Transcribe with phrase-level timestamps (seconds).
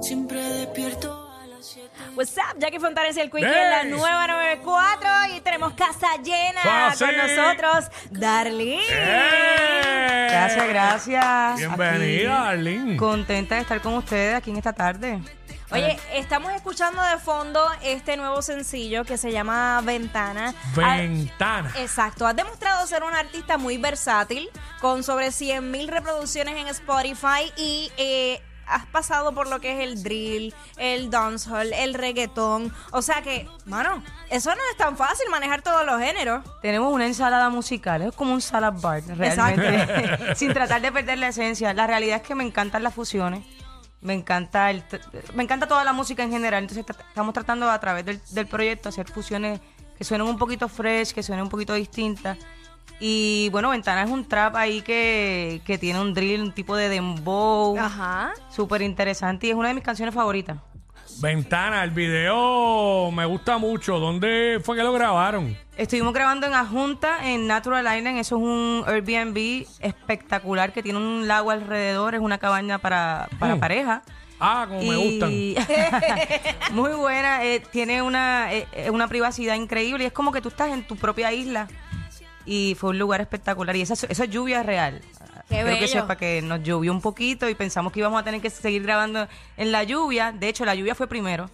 [0.00, 1.88] Siempre despierto a las 7.
[2.16, 3.50] What's up, Jackie Fontanes y el Quick Yes.
[3.56, 7.06] en la nueva 94 y tenemos casa llena Fácil.
[7.08, 8.80] con nosotros, Darlene.
[8.90, 10.28] ¡Eh!
[10.30, 11.56] Gracias, gracias.
[11.56, 12.96] Bienvenida, Aquí, Arlene.
[12.96, 15.20] Contenta de estar con ustedes aquí en esta tarde.
[15.70, 20.54] Oye, estamos escuchando de fondo este nuevo sencillo que se llama Ventana.
[20.74, 21.70] Ventana.
[21.74, 24.48] Ah, Exacto, has demostrado ser un artista muy versátil,
[24.80, 29.80] con sobre 100 mil reproducciones en Spotify y eh, has pasado por lo que es
[29.80, 32.72] el drill, el dancehall, el reggaetón.
[32.92, 36.44] O sea que, mano, eso no es tan fácil manejar todos los géneros.
[36.62, 41.28] Tenemos una ensalada musical, es como un salad bar, realmente, sin tratar de perder la
[41.28, 41.74] esencia.
[41.74, 43.44] La realidad es que me encantan las fusiones,
[44.00, 44.82] me encanta el,
[45.34, 48.88] me encanta toda la música en general, entonces estamos tratando a través del, del proyecto
[48.88, 49.60] hacer fusiones
[49.96, 52.38] que suenen un poquito fresh, que suenen un poquito distintas.
[53.00, 56.88] Y bueno, Ventana es un trap ahí que, que tiene un drill, un tipo de
[56.88, 58.32] dembow, Ajá.
[58.50, 60.58] súper interesante y es una de mis canciones favoritas.
[61.20, 63.98] Ventana, el video me gusta mucho.
[63.98, 65.56] ¿Dónde fue que lo grabaron?
[65.78, 68.18] Estuvimos grabando en Ajunta, en Natural Island.
[68.18, 72.14] Eso es un Airbnb espectacular que tiene un lago alrededor.
[72.16, 73.60] Es una cabaña para, para Mm.
[73.60, 74.02] pareja.
[74.40, 75.30] Ah, como me gustan.
[76.72, 77.44] Muy buena.
[77.44, 80.02] eh, tiene una, eh, eh, una privacidad increíble.
[80.04, 81.68] Y es como que tú estás en tu propia isla.
[82.44, 83.76] Y fue un lugar espectacular.
[83.76, 85.00] Y esa, esa lluvia es real.
[85.48, 85.88] Qué Creo que bello.
[85.88, 89.28] sepa que nos llovió un poquito y pensamos que íbamos a tener que seguir grabando
[89.56, 90.32] en la lluvia.
[90.32, 91.48] De hecho, la lluvia fue primero.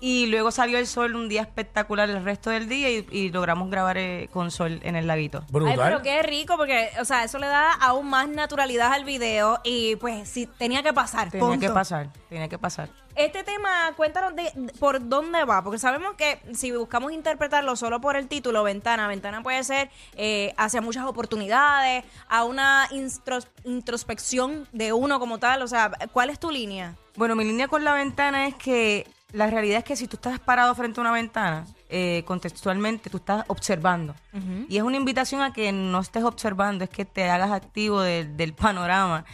[0.00, 3.68] Y luego salió el sol un día espectacular el resto del día y, y logramos
[3.68, 5.44] grabar eh, con sol en el laguito.
[5.50, 5.72] Brutal.
[5.72, 9.58] Ay, pero qué rico, porque, o sea, eso le da aún más naturalidad al video
[9.64, 11.30] y pues sí, tenía que pasar.
[11.30, 11.66] Tenía punto.
[11.66, 12.88] que pasar, tenía que pasar.
[13.16, 18.00] Este tema, cuéntanos de, de- por dónde va, porque sabemos que si buscamos interpretarlo solo
[18.00, 24.68] por el título, ventana, ventana puede ser eh, hacia muchas oportunidades, a una instros- introspección
[24.70, 26.94] de uno como tal, o sea, ¿cuál es tu línea?
[27.16, 30.38] Bueno, mi línea con la ventana es que la realidad es que si tú estás
[30.38, 34.14] parado frente a una ventana, eh, contextualmente tú estás observando.
[34.68, 38.36] Y es una invitación a que no estés observando, es que te hagas activo del-
[38.36, 39.24] del panorama.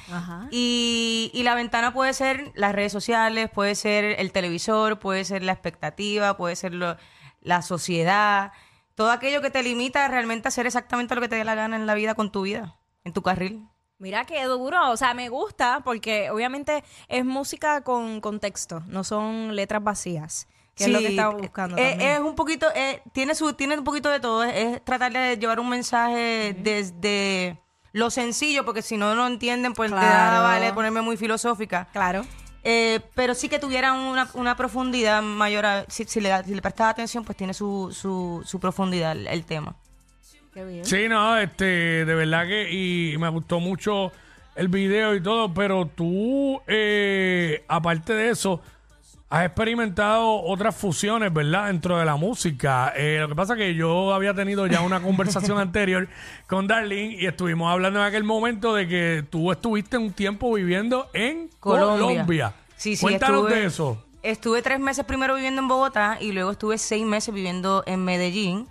[0.50, 5.42] Y, y la ventana puede ser las redes sociales, puede ser el televisor, puede ser
[5.44, 6.96] la expectativa, puede ser lo-
[7.40, 8.52] la sociedad,
[8.96, 11.76] todo aquello que te limita realmente a hacer exactamente lo que te dé la gana
[11.76, 13.64] en la vida con tu vida, en tu carril.
[14.04, 19.56] Mira qué duro, o sea, me gusta porque obviamente es música con contexto, no son
[19.56, 21.78] letras vacías, que es lo que estamos buscando.
[21.78, 22.10] eh, también.
[22.10, 24.44] Es un poquito, eh, tiene su, tiene un poquito de todo.
[24.44, 27.58] Es, es tratar de llevar un mensaje desde
[27.92, 30.42] lo sencillo, porque si no lo entienden, pues de nada Claro.
[30.42, 31.88] vale ponerme muy filosófica.
[31.92, 32.26] Claro.
[32.62, 35.64] Eh, pero sí que tuviera una, una profundidad mayor.
[35.64, 39.12] a- si, si le, da- si le prestas atención, pues tiene su, su, su profundidad
[39.12, 39.76] el, el tema.
[40.54, 40.84] Qué bien.
[40.84, 41.64] Sí, no, este,
[42.04, 44.12] de verdad que y me gustó mucho
[44.54, 48.60] el video y todo, pero tú, eh, aparte de eso,
[49.30, 51.66] has experimentado otras fusiones, ¿verdad?
[51.66, 52.92] Dentro de la música.
[52.96, 56.06] Eh, lo que pasa es que yo había tenido ya una conversación anterior
[56.46, 61.08] con Darlene y estuvimos hablando en aquel momento de que tú estuviste un tiempo viviendo
[61.14, 62.06] en Colombia.
[62.06, 62.52] Colombia.
[62.76, 64.04] Sí, sí, Cuéntanos estuve- de eso.
[64.22, 68.68] Estuve tres meses primero viviendo en Bogotá y luego estuve seis meses viviendo en Medellín.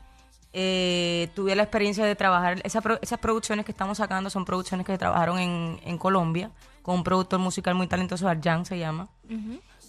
[0.56, 4.86] Eh, tuve la experiencia de trabajar, esa pro- esas producciones que estamos sacando son producciones
[4.86, 6.52] que trabajaron en, en Colombia
[6.84, 9.08] con un productor musical muy talentoso, Arjan se llama.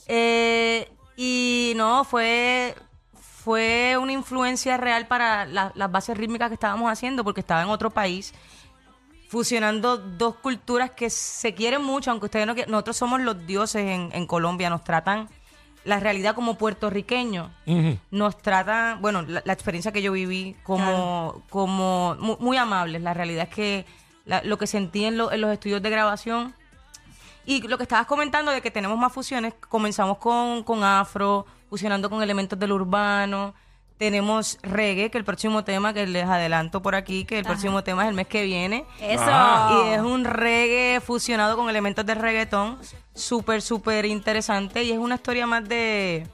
[0.06, 2.74] Eh, y no, fue,
[3.42, 7.68] fue una influencia real para la- las bases rítmicas que estábamos haciendo porque estaba en
[7.68, 8.32] otro país
[9.28, 12.54] fusionando dos culturas que se quieren mucho, aunque ustedes no.
[12.68, 15.28] Nosotros somos los dioses en, en Colombia, nos tratan
[15.84, 17.50] la realidad como puertorriqueños.
[17.66, 17.98] Ujú.
[18.10, 23.02] Nos tratan, bueno, la, la experiencia que yo viví como, como mu- muy, amables.
[23.02, 23.86] La realidad es que
[24.24, 26.54] la- lo que sentí en, lo- en los estudios de grabación
[27.46, 32.08] y lo que estabas comentando de que tenemos más fusiones, comenzamos con, con afro, fusionando
[32.08, 33.54] con elementos del urbano.
[33.98, 38.02] Tenemos reggae, que el próximo tema que les adelanto por aquí, que el próximo tema
[38.02, 38.84] es el mes que viene.
[39.00, 39.22] Eso.
[39.26, 39.84] Ah.
[39.86, 42.78] Y es un reggae fusionado con elementos de reggaetón.
[43.14, 44.82] Súper, súper interesante.
[44.82, 46.26] Y es una historia más de.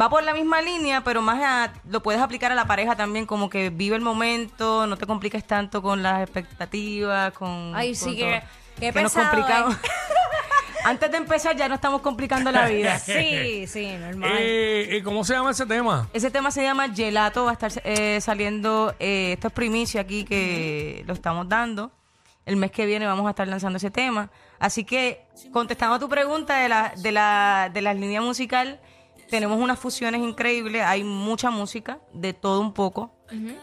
[0.00, 3.24] Va por la misma línea, pero más a- lo puedes aplicar a la pareja también,
[3.26, 7.72] como que vive el momento, no te compliques tanto con las expectativas, con.
[7.74, 8.50] Ay, con sí, que- todo.
[8.80, 9.76] qué Que nos pesado, complicamos.
[10.88, 12.98] Antes de empezar ya no estamos complicando la vida.
[13.08, 14.32] Sí, sí, normal.
[14.38, 16.08] Eh, eh, ¿Cómo se llama ese tema?
[16.14, 20.24] Ese tema se llama Gelato, va a estar eh, saliendo, eh, esto es primicia aquí
[20.24, 21.90] que lo estamos dando.
[22.46, 24.30] El mes que viene vamos a estar lanzando ese tema.
[24.58, 28.80] Así que, contestando a tu pregunta de la, de la, de la línea musical,
[29.28, 33.12] tenemos unas fusiones increíbles, hay mucha música, de todo un poco.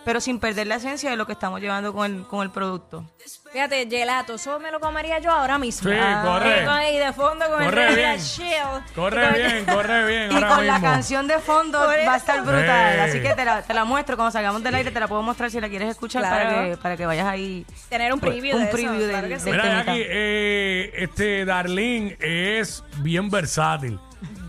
[0.04, 3.06] Pero sin perder la esencia de lo que estamos llevando con el, con el producto.
[3.52, 5.90] Fíjate, gelato, eso me lo comería yo ahora mismo.
[5.90, 6.62] Sí, Ah, corre.
[6.62, 8.18] y con- Y de fondo con Corre el bien.
[8.20, 8.94] Shield.
[8.94, 10.32] Corre bien, corre bien.
[10.32, 12.46] Y ahora con la canción de fondo Por va a estar eso.
[12.46, 12.94] brutal.
[12.96, 13.00] Sí.
[13.00, 14.16] Así que te la, te la muestro.
[14.18, 16.50] Cuando salgamos del aire te la puedo mostrar si la quieres escuchar Claro.
[16.50, 17.66] para, que, para que vayas ahí.
[17.90, 19.34] Tener un preview Un de eso, preview claro sí.
[19.34, 19.86] del Mira, temita.
[19.86, 24.00] Jackie, eh, este Darlene es bien versátil.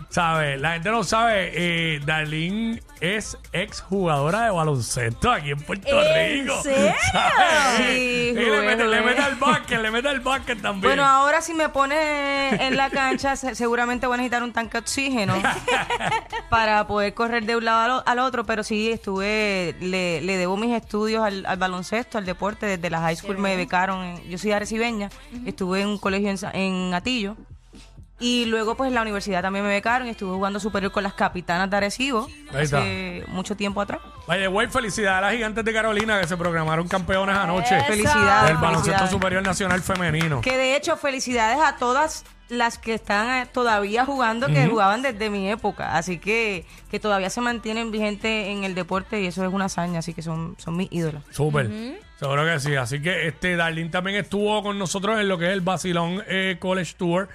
[0.09, 0.59] ¿Sabes?
[0.61, 6.41] La gente no sabe, eh, Darlene es ex jugadora de baloncesto aquí en Puerto ¿En
[6.43, 6.61] Rico.
[6.63, 6.93] serio?
[7.11, 7.77] ¿sabes?
[7.77, 9.09] Sí, y le mete, le jugué.
[9.09, 10.89] mete al básquet, le mete al básquet también.
[10.93, 11.99] Bueno, ahora si me pones
[12.59, 15.35] en la cancha, se- seguramente voy a necesitar un tanque de oxígeno
[16.49, 20.73] para poder correr de un lado al, otro, pero sí estuve, le, le debo mis
[20.75, 24.53] estudios al, al baloncesto, al deporte, desde la high school me becaron, en- yo soy
[24.53, 25.09] arecibeña,
[25.45, 27.35] estuve en un colegio en, en Atillo,
[28.19, 31.13] y luego pues en la universidad también me becaron y estuve jugando superior con las
[31.13, 32.79] capitanas de Arecibo Ahí está.
[32.79, 33.99] hace mucho tiempo atrás.
[34.27, 37.85] Vaya, güey, felicidades a las gigantes de Carolina que se programaron campeones anoche Eso.
[37.85, 38.47] Felicidades.
[38.49, 39.11] del baloncesto felicidades.
[39.11, 40.41] superior nacional femenino.
[40.41, 45.29] Que de hecho, felicidades a todas las que están eh, todavía jugando, que jugaban desde
[45.29, 45.97] mi época.
[45.97, 49.99] Así que, que todavía se mantienen vigentes en el deporte y eso es una hazaña,
[49.99, 51.23] así que son, son mis ídolos.
[51.31, 51.69] Súper.
[52.19, 52.75] Seguro que sí.
[52.75, 56.55] Así que este Darlene también estuvo con nosotros en lo que es el Basilón eh,
[56.59, 57.27] College Tour.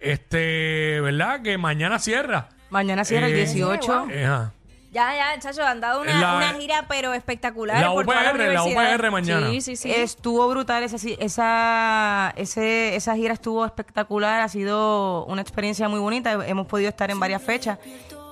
[0.00, 1.42] Este, ¿verdad?
[1.42, 2.48] Que mañana cierra.
[2.70, 4.06] Mañana cierra el Eh, 18.
[4.10, 4.52] Eh, ajá.
[4.90, 7.78] Ya, ya, chacho, han dado una, La- una gira, pero espectacular.
[7.80, 8.94] la por todas las UPR, la universidades.
[8.98, 9.50] UPR mañana.
[9.50, 9.90] Sí, sí, sí.
[9.92, 16.32] Estuvo brutal esa, esa, ese, esa gira estuvo espectacular, ha sido una experiencia muy bonita,
[16.46, 17.78] hemos podido estar en varias fechas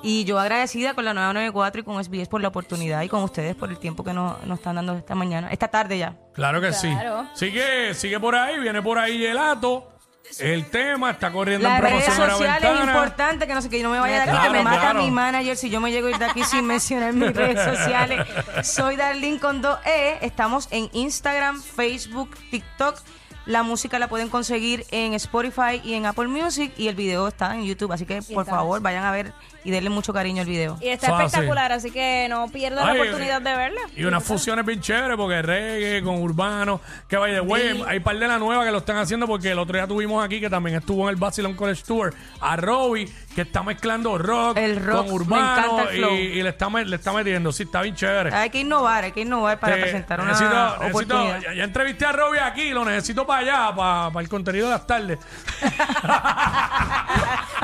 [0.02, 3.54] y yo agradecida con la 994 y con SBS por la oportunidad y con ustedes
[3.54, 6.14] por el tiempo que nos, nos están dando esta mañana, esta tarde ya.
[6.32, 7.26] Claro que Claro.
[7.34, 7.46] sí.
[7.46, 9.92] Sigue, sigue por ahí, viene por ahí Gelato.
[10.38, 13.78] El tema está corriendo Las en redes promoción sociales es importante que no sé que
[13.78, 15.02] yo no me vaya de aquí, Claro, que me mata claro.
[15.02, 18.26] mi manager si yo me llego a ir de aquí sin mencionar mis redes sociales.
[18.62, 22.98] Soy Darlene con 2E, estamos en Instagram, Facebook, TikTok.
[23.46, 27.54] La música la pueden conseguir en Spotify y en Apple Music y el video está
[27.54, 29.32] en YouTube, así que por favor vayan a ver
[29.62, 30.76] y denle mucho cariño al video.
[30.80, 31.26] Y está Fácil.
[31.26, 33.80] espectacular, así que no pierdan la oportunidad de verla.
[33.96, 36.80] Y unas fusiones bien chéveres porque reggae con urbano.
[37.08, 39.76] Que vaya, güey, hay par de la nueva que lo están haciendo porque el otro
[39.76, 43.62] día tuvimos aquí que también estuvo en el Basilon College Tour a Robbie que está
[43.62, 46.04] mezclando rock, El rock, con urbano el
[46.38, 47.52] y, le, está, le está metiendo.
[47.52, 48.34] Sí, está bien chévere.
[48.34, 52.06] Hay que innovar, hay que innovar para Te- presentar una necesito- necesito- ya, ya entrevisté
[52.06, 55.18] a Robbie aquí, lo necesito para allá, para, para el contenido de las tardes.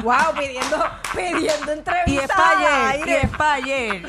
[0.03, 0.85] wow, pidiendo,
[1.15, 2.07] pidiendo entrevistas.
[2.07, 4.03] Y es para al ayer, y es para ayer.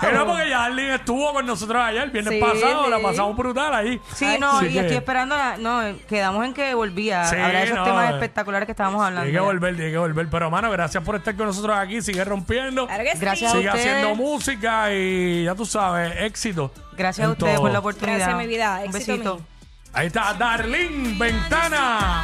[0.00, 3.36] Que no, porque ya Arlene estuvo con nosotros ayer, el viernes Sí, pasado, la pasamos
[3.36, 4.00] brutal ahí.
[4.14, 7.24] Sí, Ay, no, sí y que- estoy esperando, la- no, quedamos en que volvía.
[7.26, 8.14] Sí, Habrá esos no, temas eh.
[8.14, 9.22] espectaculares que estábamos hablando.
[9.22, 10.28] Tiene que volver, tiene que volver.
[10.30, 12.02] Pero, mano, gracias por estar con nosotros aquí.
[12.02, 12.86] Sigue rompiendo.
[12.86, 13.18] Claro que sí.
[13.20, 13.86] Gracias a Sigue ustedes.
[13.86, 16.72] haciendo música y ya tú sabes, éxito.
[16.96, 17.62] Gracias a en ustedes todo.
[17.62, 18.16] por la oportunidad.
[18.18, 18.80] Gracias, mi vida.
[18.84, 19.34] Un Éxito besito.
[19.36, 19.46] mío.
[19.92, 22.22] Ahí está Darlene Ventana.